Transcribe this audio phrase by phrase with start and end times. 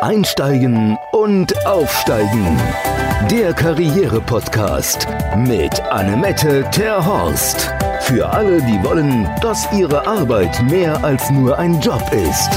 [0.00, 2.58] Einsteigen und Aufsteigen.
[3.30, 5.06] Der Karriere-Podcast
[5.36, 7.70] mit Annemette Terhorst.
[8.00, 12.48] Für alle, die wollen, dass ihre Arbeit mehr als nur ein Job ist.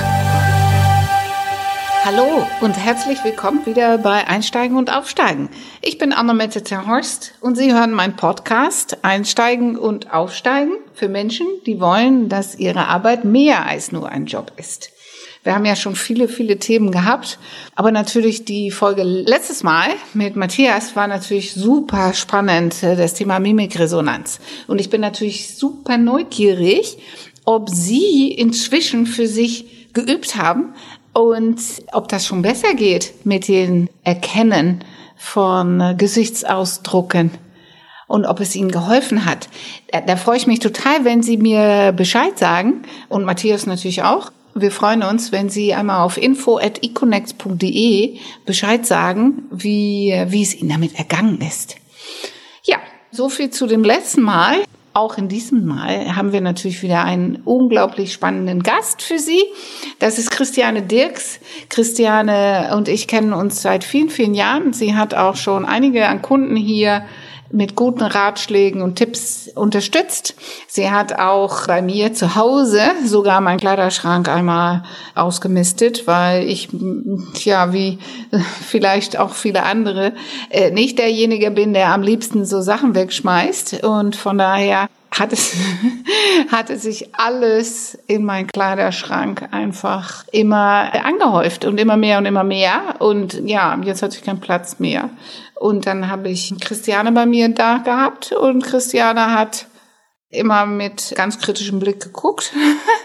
[2.05, 5.49] Hallo und herzlich willkommen wieder bei Einsteigen und Aufsteigen.
[5.81, 11.81] Ich bin Annemette Terhorst und Sie hören meinen Podcast Einsteigen und Aufsteigen für Menschen, die
[11.81, 14.92] wollen, dass ihre Arbeit mehr als nur ein Job ist.
[15.43, 17.37] Wir haben ja schon viele, viele Themen gehabt.
[17.75, 23.39] Aber natürlich die Folge letztes Mal mit Matthias war natürlich super spannend, äh, das Thema
[23.39, 24.39] Mimikresonanz.
[24.67, 26.97] Und ich bin natürlich super neugierig,
[27.45, 30.73] ob Sie inzwischen für sich geübt haben
[31.11, 31.59] und
[31.91, 34.83] ob das schon besser geht mit den Erkennen
[35.17, 37.31] von äh, Gesichtsausdrucken
[38.07, 39.49] und ob es Ihnen geholfen hat.
[39.91, 44.31] Da, da freue ich mich total, wenn Sie mir Bescheid sagen und Matthias natürlich auch.
[44.55, 50.99] Wir freuen uns, wenn Sie einmal auf info@econnect.de Bescheid sagen, wie, wie es Ihnen damit
[50.99, 51.77] ergangen ist.
[52.63, 52.77] Ja,
[53.11, 54.57] so viel zu dem letzten Mal.
[54.95, 59.41] Auch in diesem Mal haben wir natürlich wieder einen unglaublich spannenden Gast für Sie.
[59.97, 61.39] Das ist Christiane Dirks.
[61.69, 64.71] Christiane und ich kennen uns seit vielen, vielen Jahren.
[64.71, 67.05] Sie hat auch schon einige an Kunden hier
[67.53, 70.35] mit guten Ratschlägen und Tipps unterstützt.
[70.67, 74.83] Sie hat auch bei mir zu Hause sogar meinen Kleiderschrank einmal
[75.13, 76.69] ausgemistet, weil ich,
[77.43, 77.99] ja, wie
[78.67, 80.13] vielleicht auch viele andere,
[80.49, 83.83] äh, nicht derjenige bin, der am liebsten so Sachen wegschmeißt.
[83.83, 84.89] Und von daher
[85.19, 85.55] hat es,
[86.51, 92.95] hatte sich alles in meinen Kleiderschrank einfach immer angehäuft und immer mehr und immer mehr.
[92.99, 95.09] Und ja, jetzt hatte ich keinen Platz mehr.
[95.55, 99.67] Und dann habe ich Christiane bei mir da gehabt und Christiane hat
[100.33, 102.53] immer mit ganz kritischem Blick geguckt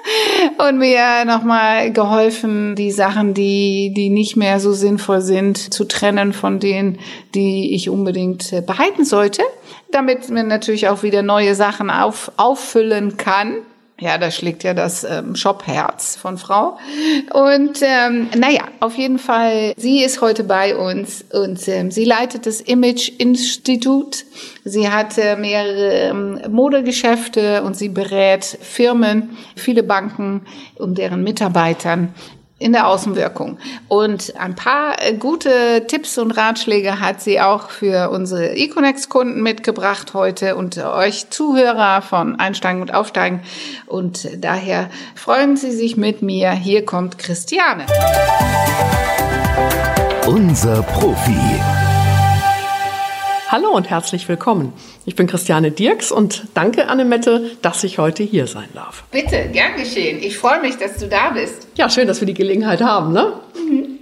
[0.68, 6.32] und mir nochmal geholfen, die Sachen, die, die nicht mehr so sinnvoll sind, zu trennen
[6.32, 6.98] von denen,
[7.34, 9.42] die ich unbedingt behalten sollte,
[9.90, 13.58] damit man natürlich auch wieder neue Sachen auf, auffüllen kann.
[14.00, 16.78] Ja, da schlägt ja das ähm, Shopherz von Frau.
[17.32, 22.46] Und ähm, naja, auf jeden Fall, sie ist heute bei uns und ähm, sie leitet
[22.46, 24.24] das Image Institut.
[24.64, 30.42] Sie hat äh, mehrere ähm, Modegeschäfte und sie berät Firmen, viele Banken
[30.76, 32.14] und deren Mitarbeitern
[32.58, 33.58] in der Außenwirkung.
[33.86, 40.12] Und ein paar äh, gute Tipps und Ratschläge hat sie auch für unsere Econex-Kunden mitgebracht
[40.14, 43.42] heute und euch Zuhörer von Einsteigen und Aufsteigen.
[43.86, 46.50] Und daher freuen Sie sich mit mir.
[46.50, 47.86] Hier kommt Christiane.
[50.26, 51.87] Unser Profi.
[53.50, 54.74] Hallo und herzlich willkommen.
[55.06, 59.04] Ich bin Christiane Dirks und danke Annemette, dass ich heute hier sein darf.
[59.10, 60.22] Bitte, gern geschehen.
[60.22, 61.66] Ich freue mich, dass du da bist.
[61.74, 63.40] Ja, schön, dass wir die Gelegenheit haben, ne?
[63.54, 64.00] Mhm.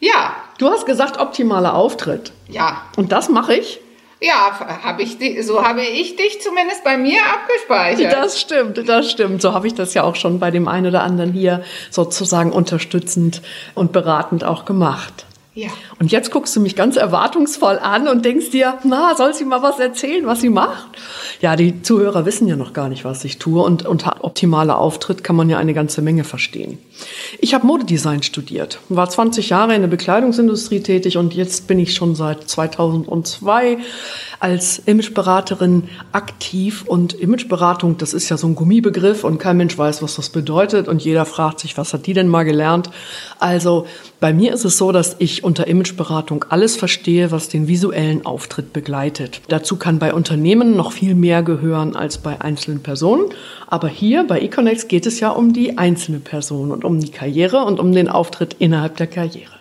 [0.00, 0.34] Ja.
[0.56, 2.32] Du hast gesagt, optimaler Auftritt.
[2.48, 2.86] Ja.
[2.96, 3.80] Und das mache ich?
[4.22, 8.14] Ja, hab ich, so habe ich dich zumindest bei mir abgespeichert.
[8.14, 9.42] Das stimmt, das stimmt.
[9.42, 13.42] So habe ich das ja auch schon bei dem einen oder anderen hier sozusagen unterstützend
[13.74, 15.26] und beratend auch gemacht.
[15.58, 15.70] Ja.
[15.98, 19.60] Und jetzt guckst du mich ganz erwartungsvoll an und denkst dir, na, soll sie mal
[19.60, 20.86] was erzählen, was sie macht?
[21.40, 25.24] Ja, die Zuhörer wissen ja noch gar nicht, was ich tue und unter optimaler Auftritt
[25.24, 26.78] kann man ja eine ganze Menge verstehen.
[27.40, 31.92] Ich habe Modedesign studiert, war 20 Jahre in der Bekleidungsindustrie tätig und jetzt bin ich
[31.92, 33.78] schon seit 2002
[34.40, 40.02] als Imageberaterin aktiv und Imageberatung, das ist ja so ein Gummibegriff und kein Mensch weiß,
[40.02, 42.90] was das bedeutet und jeder fragt sich, was hat die denn mal gelernt?
[43.38, 43.86] Also
[44.20, 48.72] bei mir ist es so, dass ich unter Imageberatung alles verstehe, was den visuellen Auftritt
[48.72, 49.40] begleitet.
[49.48, 53.26] Dazu kann bei Unternehmen noch viel mehr gehören als bei einzelnen Personen.
[53.66, 57.64] Aber hier bei Econex geht es ja um die einzelne Person und um die Karriere
[57.64, 59.52] und um den Auftritt innerhalb der Karriere.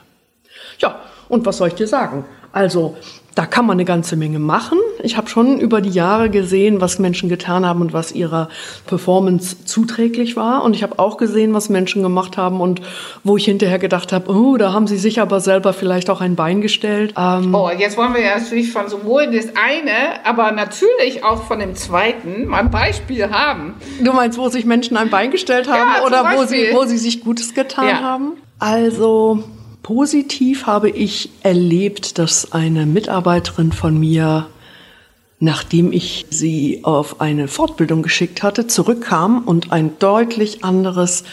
[0.80, 2.26] Ja, und was soll ich dir sagen?
[2.52, 2.96] Also
[3.38, 4.80] da kann man eine ganze Menge machen.
[5.04, 8.50] Ich habe schon über die Jahre gesehen, was Menschen getan haben und was ihrer
[8.88, 10.64] Performance zuträglich war.
[10.64, 12.82] Und ich habe auch gesehen, was Menschen gemacht haben und
[13.24, 16.36] wo ich hinterher gedacht habe, oh, da haben sie sich aber selber vielleicht auch ein
[16.36, 17.14] Bein gestellt.
[17.16, 21.60] Ähm oh, jetzt wollen wir ja natürlich von sowohl das eine, aber natürlich auch von
[21.60, 23.76] dem zweiten mal ein Beispiel haben.
[24.04, 26.98] Du meinst, wo sich Menschen ein Bein gestellt haben ja, oder wo sie, wo sie
[26.98, 28.02] sich Gutes getan ja.
[28.02, 28.34] haben?
[28.58, 29.44] Also
[29.84, 34.48] Positiv habe ich erlebt, dass eine Mitarbeiterin von mir,
[35.40, 41.24] nachdem ich sie auf eine Fortbildung geschickt hatte, zurückkam und ein deutlich anderes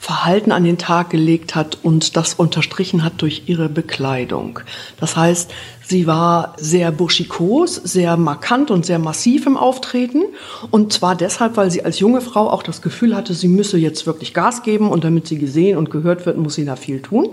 [0.00, 4.60] Verhalten an den Tag gelegt hat und das unterstrichen hat durch ihre Bekleidung.
[4.98, 5.52] Das heißt,
[5.90, 10.22] Sie war sehr burschikos, sehr markant und sehr massiv im Auftreten.
[10.70, 14.06] Und zwar deshalb, weil sie als junge Frau auch das Gefühl hatte, sie müsse jetzt
[14.06, 17.30] wirklich Gas geben und damit sie gesehen und gehört wird, muss sie da viel tun.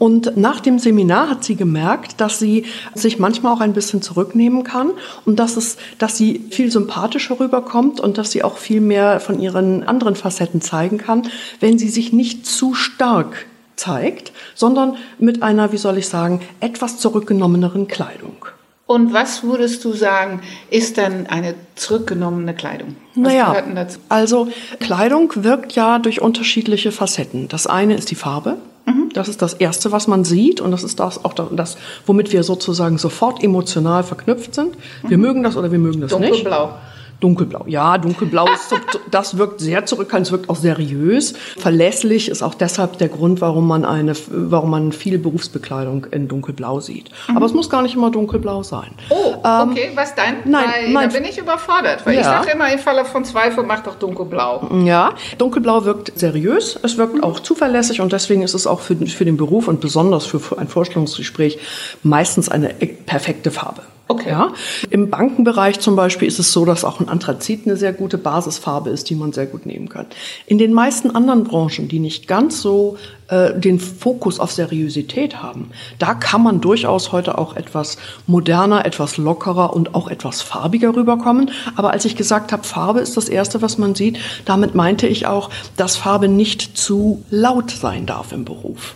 [0.00, 2.64] Und nach dem Seminar hat sie gemerkt, dass sie
[2.96, 4.90] sich manchmal auch ein bisschen zurücknehmen kann
[5.24, 9.38] und dass es, dass sie viel sympathischer rüberkommt und dass sie auch viel mehr von
[9.38, 11.28] ihren anderen Facetten zeigen kann,
[11.60, 13.46] wenn sie sich nicht zu stark
[13.76, 18.46] zeigt, sondern mit einer, wie soll ich sagen, etwas zurückgenommeneren Kleidung.
[18.86, 22.96] Und was würdest du sagen, ist dann eine zurückgenommene Kleidung?
[23.14, 23.64] Was naja,
[24.08, 24.48] also
[24.80, 27.48] Kleidung wirkt ja durch unterschiedliche Facetten.
[27.48, 28.58] Das eine ist die Farbe.
[28.84, 29.10] Mhm.
[29.14, 31.76] Das ist das Erste, was man sieht und das ist das auch das,
[32.06, 34.76] womit wir sozusagen sofort emotional verknüpft sind.
[35.06, 36.30] Wir mögen das oder wir mögen das nicht.
[36.30, 36.74] Dunkelblau.
[37.22, 37.64] Dunkelblau.
[37.68, 38.74] Ja, dunkelblau ist,
[39.12, 41.34] das wirkt sehr zurückhaltend, es wirkt auch seriös.
[41.56, 46.80] Verlässlich ist auch deshalb der Grund, warum man eine, warum man viel Berufsbekleidung in dunkelblau
[46.80, 47.10] sieht.
[47.34, 48.90] Aber es muss gar nicht immer dunkelblau sein.
[49.10, 50.34] Oh, okay, was dann?
[50.44, 52.42] Ähm, nein, weil, mein- da bin ich überfordert, weil ich Ja.
[52.42, 54.68] sage immer, im Falle von Zweifel, mach doch dunkelblau.
[54.84, 59.24] Ja, dunkelblau wirkt seriös, es wirkt auch zuverlässig und deswegen ist es auch für, für
[59.24, 61.58] den Beruf und besonders für, für ein Vorstellungsgespräch
[62.02, 63.82] meistens eine e- perfekte Farbe.
[64.12, 64.28] Okay.
[64.28, 64.52] Ja.
[64.90, 68.90] Im Bankenbereich zum Beispiel ist es so, dass auch ein Anthrazit eine sehr gute Basisfarbe
[68.90, 70.04] ist, die man sehr gut nehmen kann.
[70.46, 72.98] In den meisten anderen Branchen, die nicht ganz so
[73.28, 79.16] äh, den Fokus auf Seriosität haben, da kann man durchaus heute auch etwas moderner, etwas
[79.16, 81.50] lockerer und auch etwas farbiger rüberkommen.
[81.74, 85.26] Aber als ich gesagt habe, Farbe ist das Erste, was man sieht, damit meinte ich
[85.26, 85.48] auch,
[85.78, 88.94] dass Farbe nicht zu laut sein darf im Beruf.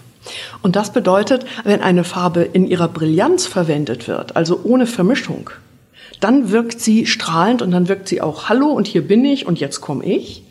[0.63, 5.51] Und das bedeutet, wenn eine Farbe in ihrer Brillanz verwendet wird, also ohne Vermischung,
[6.21, 9.61] dann wirkt sie strahlend und dann wirkt sie auch Hallo und hier bin ich und
[9.61, 10.43] jetzt komme ich.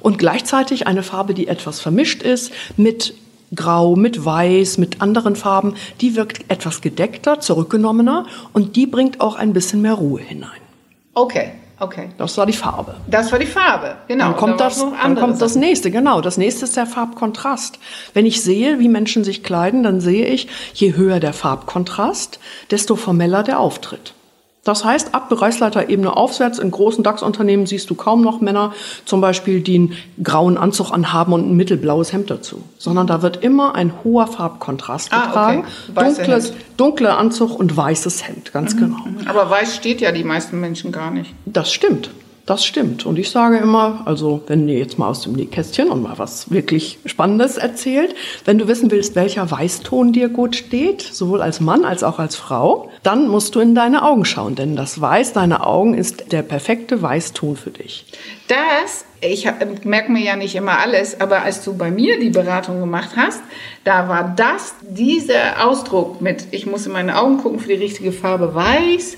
[0.00, 3.14] Und gleichzeitig eine Farbe, die etwas vermischt ist mit
[3.54, 9.34] Grau, mit Weiß, mit anderen Farben, die wirkt etwas gedeckter, zurückgenommener und die bringt auch
[9.34, 10.60] ein bisschen mehr Ruhe hinein.
[11.14, 12.10] Okay, okay.
[12.18, 12.94] Das war die Farbe.
[13.06, 14.26] Das war die Farbe, genau.
[14.26, 16.20] Dann kommt, Da das, dann kommt das nächste, genau.
[16.20, 17.78] Das nächste ist der Farbkontrast.
[18.14, 22.38] Wenn ich sehe, wie Menschen sich kleiden, dann sehe ich, je höher der Farbkontrast,
[22.70, 24.14] desto formeller der Auftritt.
[24.62, 28.72] Das heißt, ab Bereichsleiterebene aufwärts in großen DAX-Unternehmen siehst du kaum noch Männer,
[29.06, 29.92] zum Beispiel, die einen
[30.22, 32.62] grauen Anzug anhaben und ein mittelblaues Hemd dazu.
[32.76, 35.64] Sondern da wird immer ein hoher Farbkontrast Ah, getragen.
[35.96, 36.14] okay.
[36.14, 38.98] Dunkles, dunkler Anzug und weißes Hemd, ganz genau.
[39.26, 41.32] Aber weiß steht ja die meisten Menschen gar nicht.
[41.46, 42.10] Das stimmt.
[42.50, 43.06] Das stimmt.
[43.06, 46.50] Und ich sage immer, also wenn ihr jetzt mal aus dem Nähkästchen und mal was
[46.50, 51.84] wirklich Spannendes erzählt, wenn du wissen willst, welcher Weißton dir gut steht, sowohl als Mann
[51.84, 55.64] als auch als Frau, dann musst du in deine Augen schauen, denn das Weiß deiner
[55.64, 58.04] Augen ist der perfekte Weißton für dich.
[58.48, 59.46] Das, ich
[59.84, 63.40] merke mir ja nicht immer alles, aber als du bei mir die Beratung gemacht hast,
[63.84, 68.12] da war das, dieser Ausdruck mit, ich muss in meine Augen gucken für die richtige
[68.12, 69.16] Farbe weiß,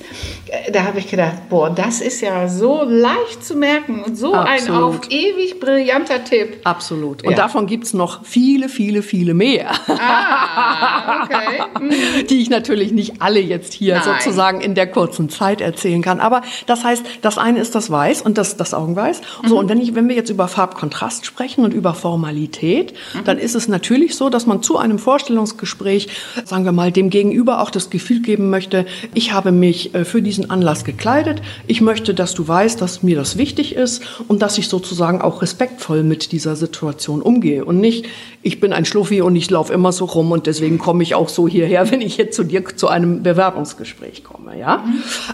[0.48, 4.32] äh, da habe ich gedacht, boah, das ist ja so leicht zu merken und so
[4.32, 4.82] ein Absolut.
[4.82, 6.60] auf ewig brillanter Tipp.
[6.64, 7.24] Absolut.
[7.24, 7.36] Und Ja.
[7.36, 9.70] davon gibt's noch viele, viele, viele mehr.
[9.88, 11.62] Ah, okay.
[11.80, 12.26] Mhm.
[12.30, 14.04] die ich natürlich nicht alle jetzt hier Nein.
[14.04, 16.20] sozusagen in der kurzen Zeit erzählen kann.
[16.20, 19.20] Aber das heißt, das eine ist das Weiß und das, das Augenweiß.
[19.46, 22.94] So, und wenn, ich, wenn wir jetzt über Farbkontrast sprechen und über Formalität,
[23.24, 26.08] dann ist es natürlich so, dass man zu einem Vorstellungsgespräch,
[26.44, 30.22] sagen wir mal, dem Gegenüber auch das Gefühl geben möchte, ich habe mich äh, für
[30.22, 31.42] diesen Anlass gekleidet.
[31.66, 35.42] Ich möchte, dass du weißt, dass mir das wichtig ist und dass ich sozusagen auch
[35.42, 38.06] respektvoll mit dieser Situation umgehe und nicht,
[38.42, 41.28] ich bin ein Schluffi und ich laufe immer so rum und deswegen komme ich auch
[41.28, 44.84] so hierher, wenn ich jetzt zu dir zu einem Bewerbungsgespräch komme, ja?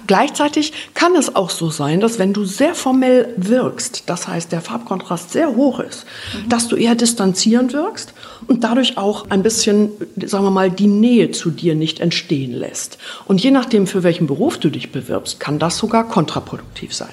[0.07, 4.61] Gleichzeitig kann es auch so sein, dass wenn du sehr formell wirkst, das heißt, der
[4.61, 6.07] Farbkontrast sehr hoch ist,
[6.49, 8.15] dass du eher distanzierend wirkst
[8.47, 9.91] und dadurch auch ein bisschen,
[10.25, 12.99] sagen wir mal, die Nähe zu dir nicht entstehen lässt.
[13.27, 17.13] Und je nachdem, für welchen Beruf du dich bewirbst, kann das sogar kontraproduktiv sein.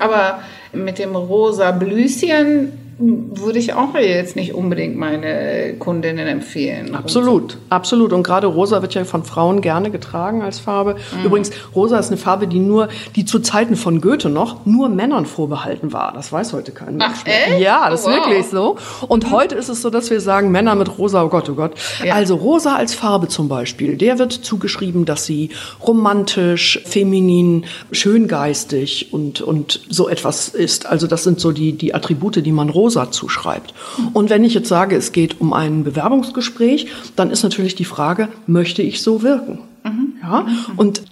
[0.00, 0.40] Aber
[0.72, 6.94] mit dem rosa Blüschen würde ich auch jetzt nicht unbedingt meine Kundinnen empfehlen.
[6.94, 8.12] Absolut, absolut.
[8.12, 10.96] Und gerade rosa wird ja von Frauen gerne getragen als Farbe.
[11.24, 15.24] Übrigens, rosa ist eine Farbe, die nur, die zu Zeiten von Goethe noch nur Männern
[15.24, 16.12] vorbehalten war.
[16.12, 17.48] Das weiß heute kein Mensch Ach, mehr.
[17.52, 17.60] echt?
[17.60, 18.26] Ja, das Oh, ist wow.
[18.26, 18.76] wirklich so.
[19.08, 21.72] Und heute ist es so, dass wir sagen, Männer mit rosa, oh Gott, oh Gott.
[22.04, 22.14] Ja.
[22.14, 25.50] Also rosa als Farbe zum Beispiel, der wird zugeschrieben, dass sie
[25.86, 30.86] romantisch, feminin, schöngeistig und, und so etwas ist.
[30.86, 33.74] Also das sind so die, die Attribute, die man rosa zuschreibt.
[34.12, 38.28] Und wenn ich jetzt sage, es geht um ein Bewerbungsgespräch, dann ist natürlich die Frage,
[38.46, 39.60] möchte ich so wirken?
[40.22, 40.46] Ja?
[40.76, 41.02] Und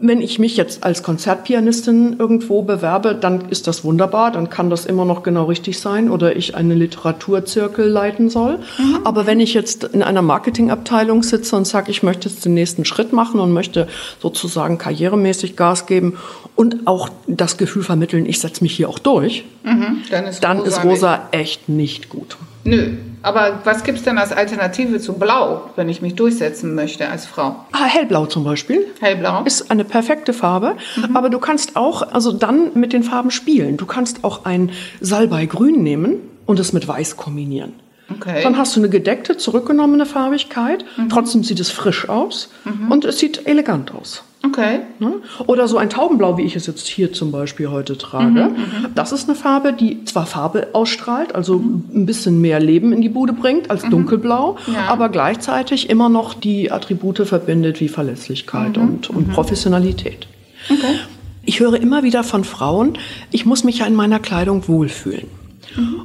[0.00, 4.86] wenn ich mich jetzt als Konzertpianistin irgendwo bewerbe, dann ist das wunderbar, dann kann das
[4.86, 8.58] immer noch genau richtig sein oder ich einen Literaturzirkel leiten soll.
[8.78, 8.98] Mhm.
[9.04, 12.84] Aber wenn ich jetzt in einer Marketingabteilung sitze und sage, ich möchte jetzt den nächsten
[12.84, 13.88] Schritt machen und möchte
[14.20, 16.18] sozusagen karrieremäßig Gas geben
[16.56, 20.02] und auch das Gefühl vermitteln, ich setze mich hier auch durch, mhm.
[20.10, 22.36] dann, ist, dann Rosa ist Rosa echt nicht gut.
[22.64, 22.92] Nö,
[23.22, 27.26] aber was gibt es denn als Alternative zu Blau, wenn ich mich durchsetzen möchte als
[27.26, 27.56] Frau?
[27.72, 28.86] Ah, hellblau zum Beispiel.
[29.00, 29.42] Hellblau.
[29.44, 30.76] Ist eine perfekte Farbe.
[30.96, 31.16] Mhm.
[31.16, 33.76] Aber du kannst auch, also dann mit den Farben spielen.
[33.76, 34.70] Du kannst auch ein
[35.00, 37.72] Salbeigrün nehmen und es mit Weiß kombinieren.
[38.10, 38.42] Okay.
[38.42, 40.84] Dann hast du eine gedeckte, zurückgenommene Farbigkeit.
[40.96, 41.08] Mhm.
[41.08, 42.92] Trotzdem sieht es frisch aus mhm.
[42.92, 44.22] und es sieht elegant aus.
[44.44, 44.80] Okay.
[44.98, 45.14] Ne?
[45.46, 48.26] Oder so ein Taubenblau, wie ich es jetzt hier zum Beispiel heute trage.
[48.26, 51.84] Mhm, mhm, das ist eine Farbe, die zwar Farbe ausstrahlt, also mhm.
[51.94, 53.90] ein bisschen mehr Leben in die Bude bringt als mhm.
[53.90, 54.86] dunkelblau, ja.
[54.88, 59.32] aber gleichzeitig immer noch die Attribute verbindet wie Verlässlichkeit mhm, und, und mhm.
[59.32, 60.26] Professionalität.
[60.68, 60.98] Okay.
[61.46, 62.98] Ich höre immer wieder von Frauen,
[63.30, 65.28] ich muss mich ja in meiner Kleidung wohlfühlen.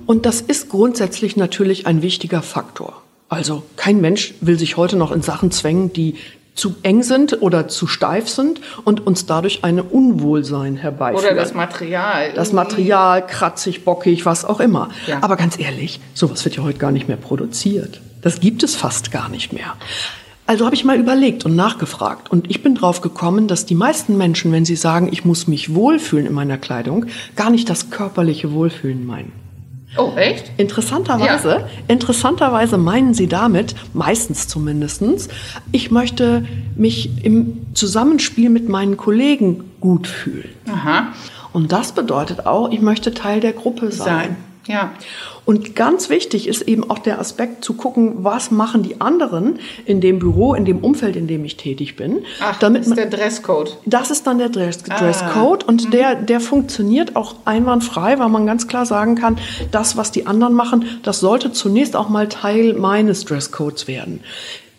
[0.06, 3.02] Und das ist grundsätzlich natürlich ein wichtiger Faktor.
[3.30, 6.16] Also kein Mensch will sich heute noch in Sachen zwängen, die
[6.60, 11.26] zu eng sind oder zu steif sind und uns dadurch eine Unwohlsein herbeiführen.
[11.26, 12.34] Oder das Material.
[12.34, 14.90] Das Material, kratzig, bockig, was auch immer.
[15.08, 15.20] Ja.
[15.22, 18.02] Aber ganz ehrlich, sowas wird ja heute gar nicht mehr produziert.
[18.22, 19.76] Das gibt es fast gar nicht mehr.
[20.46, 24.18] Also habe ich mal überlegt und nachgefragt und ich bin drauf gekommen, dass die meisten
[24.18, 28.52] Menschen, wenn sie sagen, ich muss mich wohlfühlen in meiner Kleidung, gar nicht das körperliche
[28.52, 29.49] Wohlfühlen meinen.
[29.98, 30.52] Oh, echt?
[30.58, 31.68] Interessanterweise, ja.
[31.88, 35.30] interessanterweise meinen sie damit, meistens zumindestens,
[35.72, 40.50] ich möchte mich im Zusammenspiel mit meinen Kollegen gut fühlen.
[40.72, 41.08] Aha.
[41.54, 44.06] Und das bedeutet auch, ich möchte Teil der Gruppe sein.
[44.06, 44.38] sein.
[44.70, 44.92] Ja.
[45.46, 50.00] Und ganz wichtig ist eben auch der Aspekt zu gucken, was machen die anderen in
[50.00, 52.20] dem Büro, in dem Umfeld, in dem ich tätig bin.
[52.40, 53.78] Ach, damit das ist der Dresscode.
[53.88, 55.00] Das ist dann der Dress ah.
[55.00, 55.92] Dresscode und mhm.
[55.92, 59.40] der, der funktioniert auch einwandfrei, weil man ganz klar sagen kann,
[59.72, 64.22] das, was die anderen machen, das sollte zunächst auch mal Teil meines Dresscodes werden.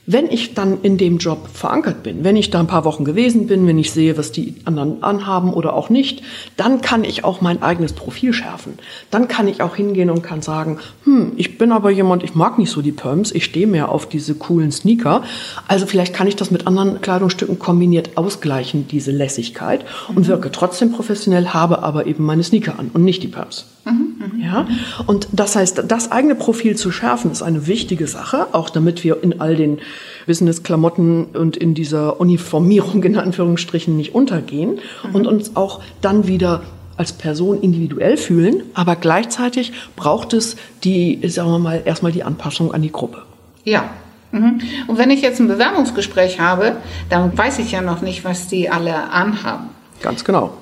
[0.07, 3.47] Wenn ich dann in dem Job verankert bin, wenn ich da ein paar Wochen gewesen
[3.47, 6.23] bin, wenn ich sehe, was die anderen anhaben oder auch nicht,
[6.57, 8.79] dann kann ich auch mein eigenes Profil schärfen.
[9.11, 12.59] Dann kann ich auch hingehen und kann sagen, hm, ich bin aber jemand, ich mag
[12.59, 15.23] nicht so die Pumps, ich stehe mehr auf diese coolen Sneaker.
[15.69, 20.93] Also vielleicht kann ich das mit anderen Kleidungsstücken kombiniert ausgleichen, diese Lässigkeit, und wirke trotzdem
[20.93, 23.67] professionell, habe aber eben meine Sneaker an und nicht die Pumps.
[23.85, 24.67] Mhm, mh, ja?
[25.07, 29.23] Und das heißt, das eigene Profil zu schärfen ist eine wichtige Sache, auch damit wir
[29.23, 29.79] in all den
[30.27, 35.15] Business-Klamotten und in dieser Uniformierung in Anführungsstrichen nicht untergehen mhm.
[35.15, 36.63] und uns auch dann wieder
[36.97, 42.75] als Person individuell fühlen, aber gleichzeitig braucht es die, sagen wir mal, erstmal die Anpassung
[42.75, 43.23] an die Gruppe.
[43.65, 43.91] Ja,
[44.33, 44.61] mhm.
[44.87, 46.77] und wenn ich jetzt ein Bewerbungsgespräch habe,
[47.09, 49.71] dann weiß ich ja noch nicht, was die alle anhaben.
[50.03, 50.53] Ganz genau.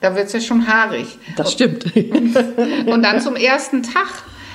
[0.00, 1.18] Da wird es ja schon haarig.
[1.36, 1.84] Das stimmt.
[2.86, 4.08] Und dann zum ersten Tag.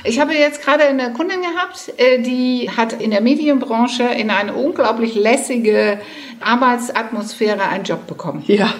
[0.05, 4.53] Ich habe jetzt gerade eine Kundin gehabt, äh, die hat in der Medienbranche in eine
[4.53, 5.99] unglaublich lässige
[6.41, 8.43] Arbeitsatmosphäre einen Job bekommen.
[8.47, 8.73] Ja.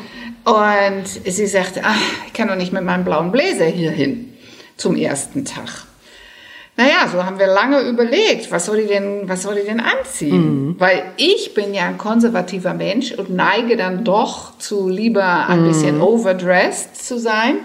[0.46, 4.34] Und sie sagte, ach, ich kann doch nicht mit meinem blauen Bläser hier hin
[4.78, 5.86] zum ersten Tag.
[6.78, 10.68] Naja, so haben wir lange überlegt, was soll die denn, was soll die denn anziehen?
[10.68, 10.76] Mhm.
[10.78, 15.68] Weil ich bin ja ein konservativer Mensch und neige dann doch zu lieber ein mhm.
[15.68, 17.60] bisschen overdressed zu sein.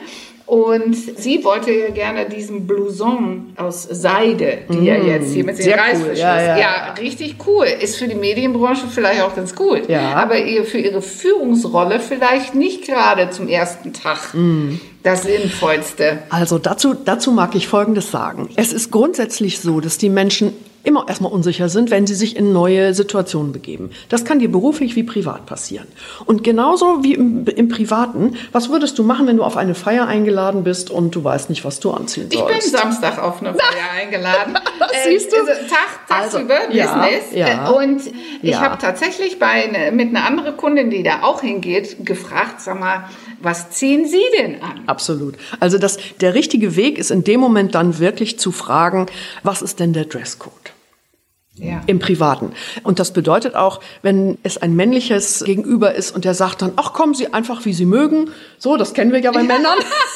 [0.50, 5.56] Und sie wollte ja gerne diesen Blouson aus Seide, die mmh, ja jetzt hier mit
[5.60, 6.08] dem Reißverschluss.
[6.08, 6.16] Cool.
[6.16, 6.58] Ja, ja.
[6.58, 7.66] ja, richtig cool.
[7.66, 9.88] Ist für die Medienbranche vielleicht auch ganz gut.
[9.88, 10.14] Ja.
[10.14, 14.34] Aber ihr, für ihre Führungsrolle vielleicht nicht gerade zum ersten Tag.
[14.34, 16.18] Mm das Sinnvollste?
[16.28, 18.50] Also dazu, dazu mag ich Folgendes sagen.
[18.56, 20.52] Es ist grundsätzlich so, dass die Menschen
[20.82, 23.90] immer erstmal unsicher sind, wenn sie sich in neue Situationen begeben.
[24.08, 25.86] Das kann dir beruflich wie privat passieren.
[26.24, 30.06] Und genauso wie im, im, Privaten, was würdest du machen, wenn du auf eine Feier
[30.06, 32.56] eingeladen bist und du weißt nicht, was du anziehen sollst?
[32.56, 34.58] Ich bin Samstag auf eine Feier eingeladen.
[34.78, 35.36] das äh, siehst du?
[35.36, 37.24] Also Tag, tagsüber also, Business.
[37.32, 38.02] Ja, ja, und
[38.42, 38.60] ich ja.
[38.60, 43.04] habe tatsächlich bei ne, mit einer anderen Kundin, die da auch hingeht, gefragt, sag mal,
[43.40, 44.82] was ziehen Sie denn an?
[44.86, 45.36] Absolut.
[45.60, 49.06] Also das, der richtige Weg ist in dem Moment dann wirklich zu fragen,
[49.42, 50.69] was ist denn der Dresscode?
[51.54, 51.82] Ja.
[51.86, 52.52] Im Privaten.
[52.84, 56.92] Und das bedeutet auch, wenn es ein männliches Gegenüber ist und der sagt dann, ach
[56.92, 58.30] kommen Sie einfach, wie Sie mögen.
[58.58, 59.78] So, das kennen wir ja bei Männern.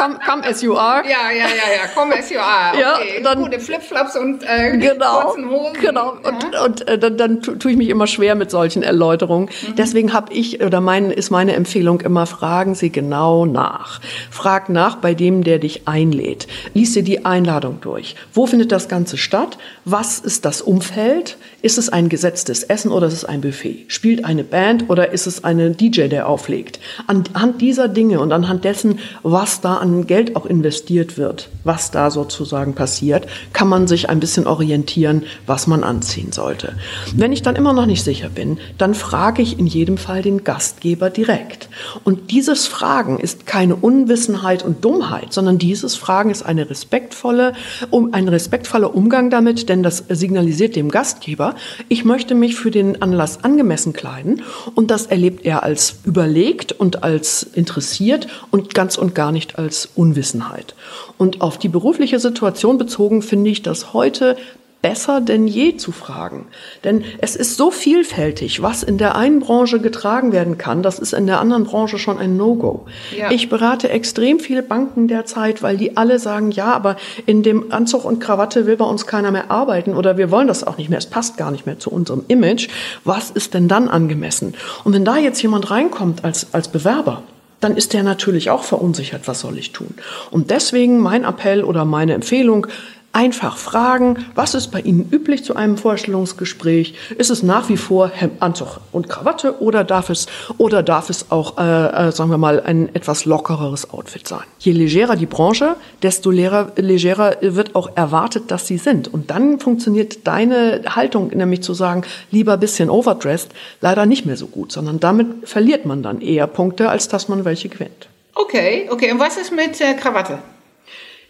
[0.00, 1.02] come, come as you are.
[1.04, 2.70] Ja, ja, ja, ja, come as you are.
[2.70, 3.16] Okay.
[3.16, 5.80] Ja, dann, Gute Flipflops und äh, genau, kurzen Hosen.
[5.80, 6.64] Genau, und, ja.
[6.64, 9.48] und äh, dann, dann tue ich mich immer schwer mit solchen Erläuterungen.
[9.48, 9.76] Mhm.
[9.76, 14.00] Deswegen habe ich, oder mein, ist meine Empfehlung immer, fragen Sie genau nach.
[14.30, 16.46] Frag nach bei dem, der dich einlädt.
[16.74, 18.16] Lies dir die Einladung durch.
[18.32, 19.58] Wo findet das Ganze statt?
[19.84, 21.36] Was ist das Umfeld?
[21.62, 23.84] Ist es ein gesetztes Essen oder ist es ein Buffet?
[23.88, 26.80] Spielt eine Band oder ist es eine DJ, der auflegt?
[27.06, 32.10] Anhand dieser Dinge und anhand dessen, was da an Geld auch investiert wird, was da
[32.10, 36.74] sozusagen passiert, kann man sich ein bisschen orientieren, was man anziehen sollte.
[37.14, 40.44] Wenn ich dann immer noch nicht sicher bin, dann frage ich in jedem Fall den
[40.44, 41.68] Gastgeber direkt.
[42.04, 47.52] Und dieses Fragen ist keine Unwissenheit und Dummheit, sondern dieses Fragen ist eine respektvolle,
[47.90, 51.54] um, ein respektvoller Umgang damit, denn das signalisiert dem Gastgeber,
[51.88, 54.42] ich möchte mich für den Anlass angemessen kleiden
[54.74, 59.79] und das erlebt er als überlegt und als interessiert und ganz und gar nicht als
[59.86, 60.74] Unwissenheit.
[61.18, 64.36] Und auf die berufliche Situation bezogen finde ich das heute
[64.82, 66.46] besser denn je zu fragen.
[66.84, 71.12] Denn es ist so vielfältig, was in der einen Branche getragen werden kann, das ist
[71.12, 72.86] in der anderen Branche schon ein No-Go.
[73.16, 73.30] Ja.
[73.30, 76.96] Ich berate extrem viele Banken derzeit, weil die alle sagen, ja, aber
[77.26, 80.66] in dem Anzug und Krawatte will bei uns keiner mehr arbeiten oder wir wollen das
[80.66, 82.68] auch nicht mehr, es passt gar nicht mehr zu unserem Image.
[83.04, 84.54] Was ist denn dann angemessen?
[84.84, 87.22] Und wenn da jetzt jemand reinkommt als, als Bewerber,
[87.60, 89.94] dann ist der natürlich auch verunsichert, was soll ich tun?
[90.30, 92.66] Und deswegen mein Appell oder meine Empfehlung,
[93.12, 96.94] Einfach fragen, was ist bei Ihnen üblich zu einem Vorstellungsgespräch?
[97.18, 100.26] Ist es nach wie vor Hemd, Anzug und Krawatte oder darf es,
[100.58, 104.44] oder darf es auch, äh, äh, sagen wir mal, ein etwas lockereres Outfit sein?
[104.60, 105.74] Je legerer die Branche,
[106.04, 109.12] desto legerer, legerer wird auch erwartet, dass sie sind.
[109.12, 113.50] Und dann funktioniert deine Haltung, nämlich zu sagen, lieber bisschen overdressed,
[113.80, 117.44] leider nicht mehr so gut, sondern damit verliert man dann eher Punkte, als dass man
[117.44, 118.08] welche gewinnt.
[118.36, 119.10] Okay, okay.
[119.10, 120.38] Und was ist mit äh, Krawatte?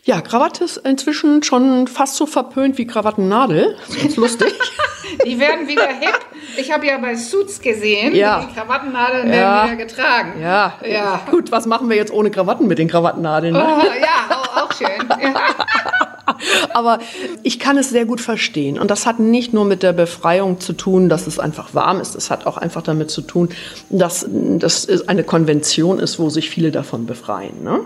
[0.04, 3.76] Ja, Krawatte ist inzwischen schon fast so verpönt wie Krawattennadel.
[3.86, 4.54] Das ist ganz lustig.
[5.26, 6.18] die werden wieder hip.
[6.56, 8.40] Ich habe ja bei Suits gesehen, ja.
[8.40, 9.34] die Krawattennadeln ja.
[9.34, 10.40] werden wieder getragen.
[10.40, 10.74] Ja.
[10.84, 11.20] ja.
[11.30, 13.52] Gut, was machen wir jetzt ohne Krawatten mit den Krawattennadeln?
[13.52, 13.62] Ne?
[13.62, 15.08] Oh, ja, auch, auch schön.
[16.72, 17.00] Aber
[17.42, 18.78] ich kann es sehr gut verstehen.
[18.78, 22.14] Und das hat nicht nur mit der Befreiung zu tun, dass es einfach warm ist.
[22.14, 23.50] Es hat auch einfach damit zu tun,
[23.90, 27.62] dass das eine Konvention ist, wo sich viele davon befreien.
[27.62, 27.80] Ne?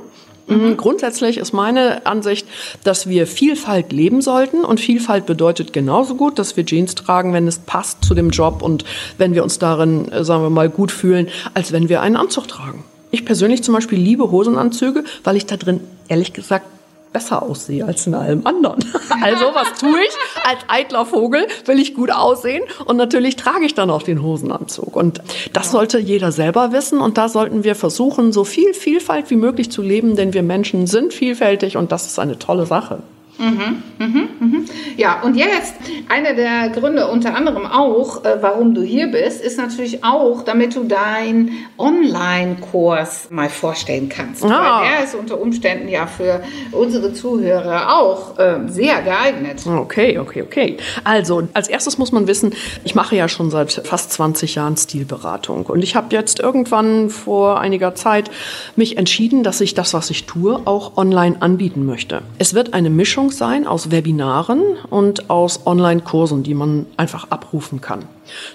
[0.46, 0.76] Mhm.
[0.76, 2.46] Grundsätzlich ist meine Ansicht,
[2.84, 7.46] dass wir Vielfalt leben sollten und Vielfalt bedeutet genauso gut, dass wir Jeans tragen, wenn
[7.46, 8.84] es passt zu dem Job und
[9.16, 12.48] wenn wir uns darin, äh, sagen wir mal, gut fühlen, als wenn wir einen Anzug
[12.48, 12.84] tragen.
[13.10, 16.66] Ich persönlich zum Beispiel liebe Hosenanzüge, weil ich da drin ehrlich gesagt
[17.14, 18.85] besser aussehe als in allem anderen.
[19.23, 20.44] Also was tue ich?
[20.47, 24.96] Als eitler Vogel will ich gut aussehen und natürlich trage ich dann auch den Hosenanzug.
[24.96, 25.22] Und
[25.53, 29.70] das sollte jeder selber wissen und da sollten wir versuchen, so viel Vielfalt wie möglich
[29.70, 33.03] zu leben, denn wir Menschen sind vielfältig und das ist eine tolle Sache.
[33.38, 34.64] Mhm, mhm, mhm.
[34.97, 35.75] Ja, und jetzt,
[36.09, 40.77] einer der Gründe unter anderem auch, äh, warum du hier bist, ist natürlich auch, damit
[40.77, 44.44] du deinen Online-Kurs mal vorstellen kannst.
[44.44, 44.83] Ah.
[44.83, 49.66] Weil der ist unter Umständen ja für unsere Zuhörer auch äh, sehr geeignet.
[49.66, 50.77] Okay, okay, okay.
[51.03, 55.66] Also, als erstes muss man wissen, ich mache ja schon seit fast 20 Jahren Stilberatung.
[55.66, 58.31] Und ich habe jetzt irgendwann vor einiger Zeit
[58.77, 62.23] mich entschieden, dass ich das, was ich tue, auch online anbieten möchte.
[62.38, 64.60] Es wird eine Mischung Mischung sein aus Webinaren
[64.90, 68.04] und aus Online-Kursen, die man einfach abrufen kann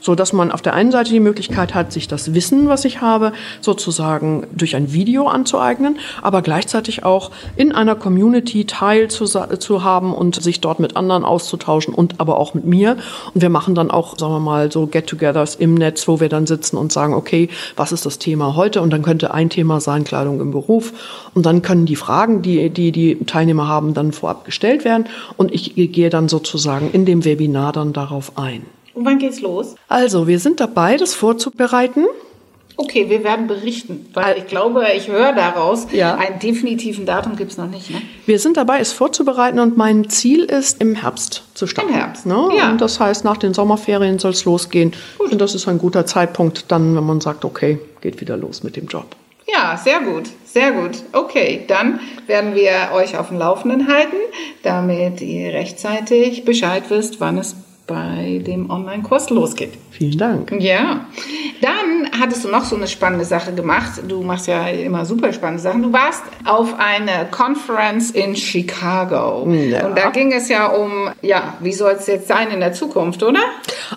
[0.02, 3.02] so dass man auf der einen Seite die Möglichkeit hat, sich das Wissen, was ich
[3.02, 9.84] habe, sozusagen durch ein Video anzueignen, aber gleichzeitig auch in einer Community Teil zu, zu
[9.84, 12.98] haben und sich dort mit anderen auszutauschen und aber auch mit mir.
[13.34, 16.48] Und wir machen dann auch, sagen wir mal, so Get-togethers im Netz, wo wir dann
[16.48, 18.82] sitzen und sagen, okay, was ist das Thema heute?
[18.82, 20.94] Und dann könnte ein Thema sein, Kleidung im Beruf.
[21.34, 25.08] Und dann können die Fragen, die die, die Teilnehmer haben, dann vorab gestellt werden.
[25.38, 28.64] Und ich gehe dann sozusagen in dem Webinar dann darauf ein.
[28.94, 29.76] Und wann geht's los?
[29.88, 32.06] Also, wir sind dabei, das vorzubereiten.
[32.82, 36.16] Okay, wir werden berichten, weil ich glaube, ich höre daraus, ja.
[36.16, 37.90] einen definitiven Datum gibt es noch nicht.
[37.90, 38.02] Ne?
[38.26, 41.90] Wir sind dabei, es vorzubereiten und mein Ziel ist, im Herbst zu starten.
[41.90, 42.52] Im Herbst, ne?
[42.56, 42.72] ja.
[42.72, 44.94] Und das heißt, nach den Sommerferien soll es losgehen.
[45.18, 45.34] Gut.
[45.34, 48.78] Und das ist ein guter Zeitpunkt dann, wenn man sagt, okay, geht wieder los mit
[48.78, 49.14] dem Job.
[49.46, 51.04] Ja, sehr gut, sehr gut.
[51.12, 54.16] Okay, dann werden wir euch auf dem Laufenden halten,
[54.64, 57.58] damit ihr rechtzeitig Bescheid wisst, wann es
[57.90, 59.74] bei dem Online-Kurs losgeht.
[59.90, 60.52] Vielen Dank.
[60.60, 61.08] Ja.
[61.60, 64.02] Dann hattest du noch so eine spannende Sache gemacht.
[64.08, 65.82] Du machst ja immer super spannende Sachen.
[65.82, 69.50] Du warst auf eine Conference in Chicago.
[69.52, 69.88] Ja.
[69.88, 73.24] Und da ging es ja um, ja, wie soll es jetzt sein in der Zukunft,
[73.24, 73.42] oder?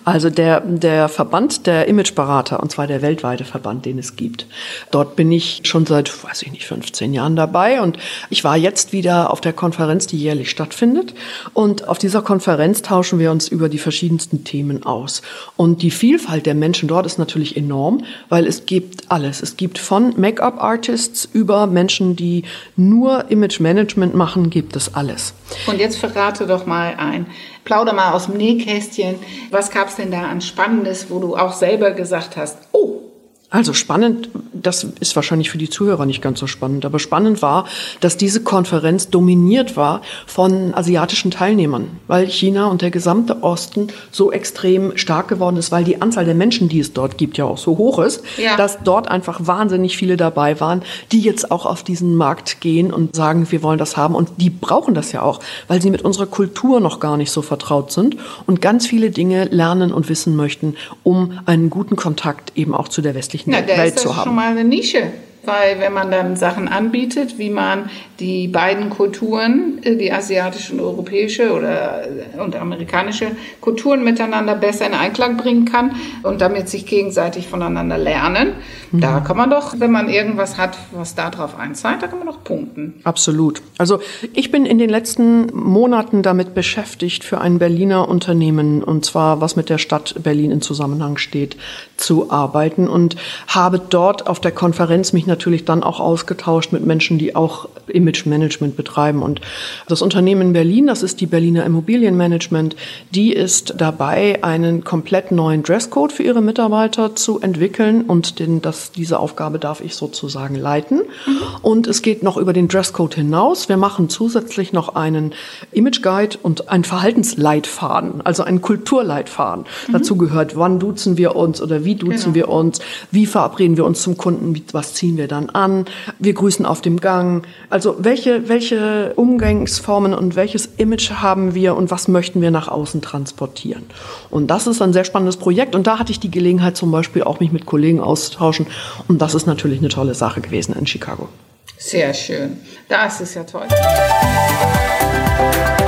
[0.03, 4.47] Also der, der Verband der Imageberater, und zwar der weltweite Verband, den es gibt.
[4.89, 7.79] Dort bin ich schon seit, weiß ich nicht, 15 Jahren dabei.
[7.81, 7.97] Und
[8.31, 11.13] ich war jetzt wieder auf der Konferenz, die jährlich stattfindet.
[11.53, 15.21] Und auf dieser Konferenz tauschen wir uns über die verschiedensten Themen aus.
[15.55, 19.41] Und die Vielfalt der Menschen dort ist natürlich enorm, weil es gibt alles.
[19.41, 22.43] Es gibt von Make-up-Artists über Menschen, die
[22.75, 25.33] nur Image-Management machen, gibt es alles.
[25.67, 27.27] Und jetzt verrate doch mal ein,
[27.63, 29.15] plauder mal aus dem Nähkästchen.
[29.51, 33.12] Was gab es denn da an Spannendes, wo du auch selber gesagt hast, oh,
[33.53, 37.65] also spannend, das ist wahrscheinlich für die Zuhörer nicht ganz so spannend, aber spannend war,
[37.99, 44.31] dass diese Konferenz dominiert war von asiatischen Teilnehmern, weil China und der gesamte Osten so
[44.31, 47.59] extrem stark geworden ist, weil die Anzahl der Menschen, die es dort gibt, ja auch
[47.59, 48.57] so hoch ist, ja.
[48.57, 53.15] dass dort einfach wahnsinnig viele dabei waren, die jetzt auch auf diesen Markt gehen und
[53.15, 56.25] sagen, wir wollen das haben und die brauchen das ja auch, weil sie mit unserer
[56.25, 60.75] Kultur noch gar nicht so vertraut sind und ganz viele Dinge lernen und wissen möchten,
[61.03, 64.15] um einen guten Kontakt eben auch zu der westlichen Na, Welt zu haben.
[64.15, 65.11] Das ist schon mal eine Nische.
[65.45, 67.89] Weil wenn man dann Sachen anbietet, wie man
[68.21, 73.27] die beiden Kulturen, äh, die asiatische und europäische oder äh, und amerikanische
[73.59, 78.53] Kulturen miteinander besser in Einklang bringen kann und damit sich gegenseitig voneinander lernen.
[79.01, 82.43] Da kann man doch, wenn man irgendwas hat, was darauf einzahlt, da kann man doch
[82.43, 83.01] punkten.
[83.03, 83.61] Absolut.
[83.79, 83.99] Also
[84.33, 89.55] ich bin in den letzten Monaten damit beschäftigt, für ein Berliner Unternehmen, und zwar was
[89.55, 91.57] mit der Stadt Berlin in Zusammenhang steht,
[91.97, 93.15] zu arbeiten und
[93.47, 98.25] habe dort auf der Konferenz mich natürlich dann auch ausgetauscht mit Menschen, die auch Image
[98.25, 99.21] Management betreiben.
[99.21, 99.41] Und
[99.87, 102.75] das Unternehmen in Berlin, das ist die Berliner Immobilienmanagement,
[103.11, 108.82] die ist dabei, einen komplett neuen Dresscode für ihre Mitarbeiter zu entwickeln und den, das,
[108.91, 110.99] diese Aufgabe darf ich sozusagen leiten.
[111.25, 111.37] Mhm.
[111.61, 113.69] Und es geht noch über den Dresscode hinaus.
[113.69, 115.33] Wir machen zusätzlich noch einen
[115.71, 119.65] Image Guide und einen Verhaltensleitfaden, also einen Kulturleitfaden.
[119.87, 119.93] Mhm.
[119.93, 122.47] Dazu gehört, wann duzen wir uns oder wie duzen genau.
[122.47, 122.79] wir uns,
[123.11, 125.85] wie verabreden wir uns zum Kunden, was ziehen wir dann an,
[126.19, 127.45] wir grüßen auf dem Gang.
[127.69, 133.01] Also welche, welche Umgangsformen und welches Image haben wir und was möchten wir nach außen
[133.01, 133.83] transportieren?
[134.29, 137.23] Und das ist ein sehr spannendes Projekt und da hatte ich die Gelegenheit zum Beispiel
[137.23, 138.67] auch mich mit Kollegen auszutauschen
[139.07, 141.29] und das ist natürlich eine tolle Sache gewesen in Chicago.
[141.77, 142.57] Sehr schön.
[142.87, 143.67] Das ist ja toll.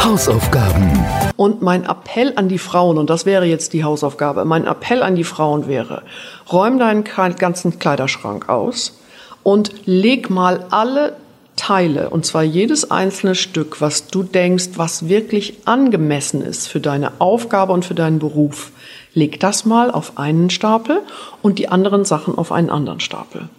[0.04, 1.06] Hausaufgaben.
[1.36, 5.16] Und mein Appell an die Frauen, und das wäre jetzt die Hausaufgabe, mein Appell an
[5.16, 6.04] die Frauen wäre,
[6.52, 9.00] räum deinen ganzen Kleiderschrank aus,
[9.44, 11.16] und leg mal alle
[11.56, 17.14] Teile, und zwar jedes einzelne Stück, was du denkst, was wirklich angemessen ist für deine
[17.20, 18.72] Aufgabe und für deinen Beruf.
[19.16, 21.02] Leg das mal auf einen Stapel
[21.42, 23.50] und die anderen Sachen auf einen anderen Stapel.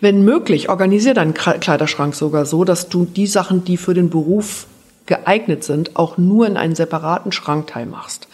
[0.00, 4.66] Wenn möglich, organisier deinen Kleiderschrank sogar so, dass du die Sachen, die für den Beruf
[5.06, 8.28] geeignet sind, auch nur in einen separaten Schrankteil machst.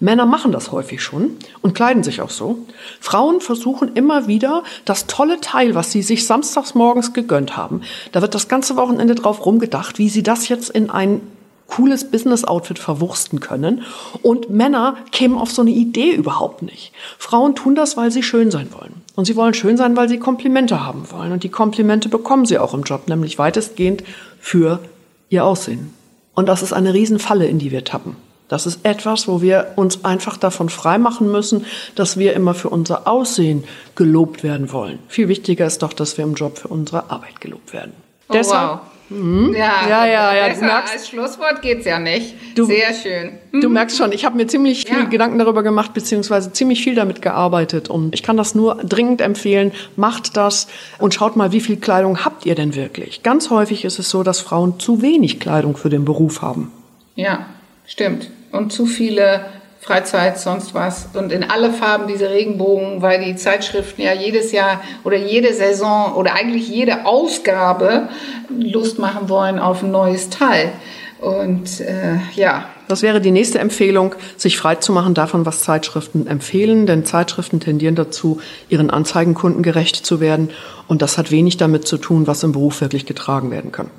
[0.00, 2.58] Männer machen das häufig schon und kleiden sich auch so.
[3.00, 7.82] Frauen versuchen immer wieder das tolle Teil, was sie sich samstags morgens gegönnt haben.
[8.12, 11.20] Da wird das ganze Wochenende drauf rumgedacht, wie sie das jetzt in ein
[11.66, 13.82] cooles Business-Outfit verwursten können.
[14.22, 16.92] Und Männer kämen auf so eine Idee überhaupt nicht.
[17.18, 19.02] Frauen tun das, weil sie schön sein wollen.
[19.16, 21.32] Und sie wollen schön sein, weil sie Komplimente haben wollen.
[21.32, 24.04] Und die Komplimente bekommen sie auch im Job, nämlich weitestgehend
[24.40, 24.80] für
[25.28, 25.94] ihr Aussehen.
[26.34, 28.16] Und das ist eine Riesenfalle, in die wir tappen.
[28.48, 33.08] Das ist etwas, wo wir uns einfach davon freimachen müssen, dass wir immer für unser
[33.08, 34.98] Aussehen gelobt werden wollen.
[35.08, 37.92] Viel wichtiger ist doch, dass wir im Job für unsere Arbeit gelobt werden.
[38.28, 38.80] Oh, Deshalb, wow.
[39.14, 39.54] Mhm.
[39.54, 40.48] Ja, ja, ja, ja.
[40.48, 42.34] Besser merkst, als Schlusswort geht's ja nicht.
[42.56, 43.32] Du, Sehr schön.
[43.52, 43.60] Mhm.
[43.60, 45.04] Du merkst schon, ich habe mir ziemlich viel ja.
[45.04, 47.88] Gedanken darüber gemacht, beziehungsweise ziemlich viel damit gearbeitet.
[47.88, 49.72] Und ich kann das nur dringend empfehlen.
[49.96, 50.66] Macht das
[50.98, 53.22] und schaut mal, wie viel Kleidung habt ihr denn wirklich?
[53.22, 56.72] Ganz häufig ist es so, dass Frauen zu wenig Kleidung für den Beruf haben.
[57.14, 57.46] Ja,
[57.86, 58.30] stimmt.
[58.50, 59.46] Und zu viele
[59.84, 64.80] Freizeit, sonst was und in alle Farben diese Regenbogen, weil die Zeitschriften ja jedes Jahr
[65.04, 68.08] oder jede Saison oder eigentlich jede Ausgabe
[68.48, 70.72] Lust machen wollen auf ein neues Teil.
[71.20, 72.66] Und äh, ja.
[72.88, 77.60] Das wäre die nächste Empfehlung, sich frei zu machen davon, was Zeitschriften empfehlen, denn Zeitschriften
[77.60, 80.50] tendieren dazu, ihren Anzeigenkunden gerecht zu werden
[80.88, 83.90] und das hat wenig damit zu tun, was im Beruf wirklich getragen werden kann.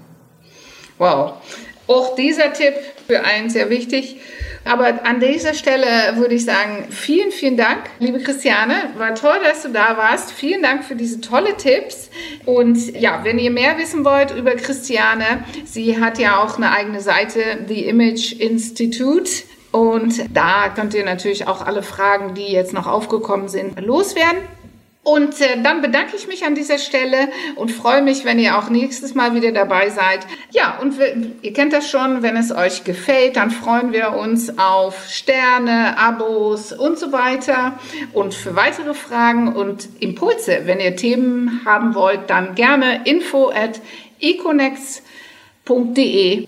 [0.97, 1.33] Wow.
[1.87, 2.73] Auch dieser Tipp
[3.07, 4.17] für einen sehr wichtig.
[4.65, 8.73] Aber an dieser Stelle würde ich sagen, vielen, vielen Dank, liebe Christiane.
[8.97, 10.31] War toll, dass du da warst.
[10.31, 12.09] Vielen Dank für diese tolle Tipps.
[12.45, 16.99] Und ja, wenn ihr mehr wissen wollt über Christiane, sie hat ja auch eine eigene
[16.99, 19.29] Seite, The Image Institute.
[19.71, 24.39] Und da könnt ihr natürlich auch alle Fragen, die jetzt noch aufgekommen sind, loswerden.
[25.05, 28.71] Und äh, dann bedanke ich mich an dieser Stelle und freue mich, wenn ihr auch
[28.71, 30.25] nächstes Mal wieder dabei seid.
[30.49, 34.57] Ja, und wir, ihr kennt das schon, wenn es euch gefällt, dann freuen wir uns
[34.57, 37.77] auf Sterne, Abos und so weiter.
[38.13, 43.79] Und für weitere Fragen und Impulse, wenn ihr Themen haben wollt, dann gerne info at
[44.19, 45.03] econex.de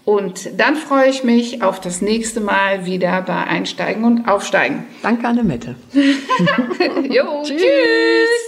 [0.04, 4.88] und dann freue ich mich auf das nächste Mal wieder bei Einsteigen und Aufsteigen.
[5.04, 5.76] Danke, Annemette.
[5.94, 7.62] jo, tschüss.
[7.62, 8.47] tschüss.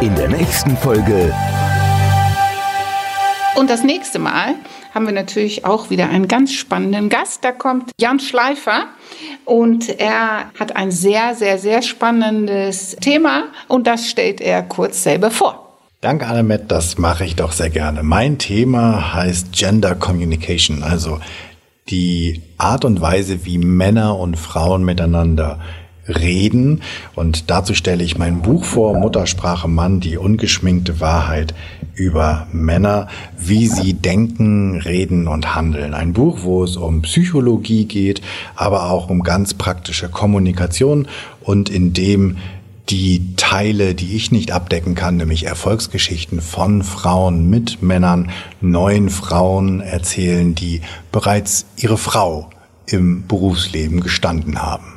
[0.00, 1.34] In der nächsten Folge.
[3.56, 4.54] Und das nächste Mal
[4.94, 7.44] haben wir natürlich auch wieder einen ganz spannenden Gast.
[7.44, 8.86] Da kommt Jan Schleifer
[9.44, 15.30] und er hat ein sehr, sehr, sehr spannendes Thema und das stellt er kurz selber
[15.30, 15.78] vor.
[16.00, 18.02] Danke, Annemette, das mache ich doch sehr gerne.
[18.02, 21.20] Mein Thema heißt Gender Communication, also
[21.88, 25.60] die Art und Weise, wie Männer und Frauen miteinander
[26.08, 26.82] reden.
[27.14, 31.54] Und dazu stelle ich mein Buch vor, Muttersprache Mann, die ungeschminkte Wahrheit
[31.94, 35.94] über Männer, wie sie denken, reden und handeln.
[35.94, 38.22] Ein Buch, wo es um Psychologie geht,
[38.54, 41.08] aber auch um ganz praktische Kommunikation
[41.40, 42.38] und in dem
[42.88, 49.80] die Teile, die ich nicht abdecken kann, nämlich Erfolgsgeschichten von Frauen mit Männern, neuen Frauen
[49.80, 52.50] erzählen, die bereits ihre Frau
[52.86, 54.91] im Berufsleben gestanden haben.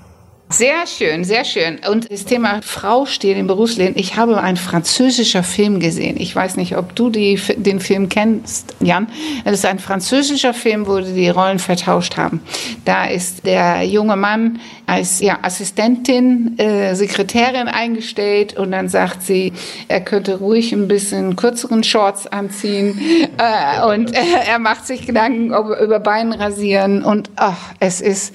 [0.57, 1.79] Sehr schön, sehr schön.
[1.91, 3.97] Und das Thema Frau steht im Berufsleben.
[3.97, 6.15] Ich habe einen französischen Film gesehen.
[6.17, 9.07] Ich weiß nicht, ob du die, den Film kennst, Jan.
[9.43, 12.39] Es ist ein französischer Film, wo die Rollen vertauscht haben.
[12.85, 19.51] Da ist der junge Mann als ja, Assistentin, äh, Sekretärin eingestellt und dann sagt sie,
[19.89, 22.97] er könnte ruhig ein bisschen kürzeren Shorts anziehen
[23.37, 28.33] äh, und äh, er macht sich Gedanken über Beinrasieren und ach, es ist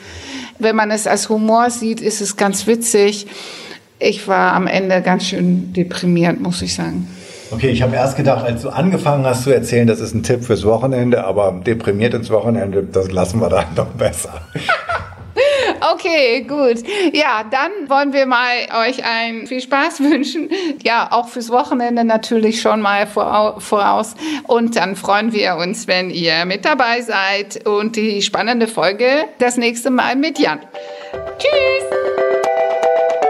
[0.61, 3.29] wenn man es als Humor sieht, ist es ganz witzig.
[4.01, 7.09] Ich war am Ende ganz schön deprimiert, muss ich sagen.
[7.53, 10.45] Okay, ich habe erst gedacht, als du angefangen hast zu erzählen, das ist ein Tipp
[10.45, 14.41] fürs Wochenende, aber deprimiert ins Wochenende, das lassen wir dann doch besser.
[15.95, 16.83] Okay, gut.
[17.13, 18.53] Ja, dann wollen wir mal
[18.87, 20.51] euch ein viel Spaß wünschen.
[20.83, 24.15] Ja, auch fürs Wochenende natürlich schon mal voraus.
[24.47, 29.07] Und dann freuen wir uns, wenn ihr mit dabei seid und die spannende Folge
[29.39, 30.61] das nächste Mal mit Jan.
[31.39, 32.00] Tschüss!